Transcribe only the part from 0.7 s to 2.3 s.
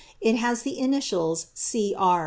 initials G. R.